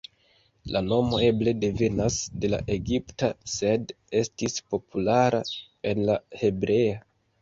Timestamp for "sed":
3.57-3.93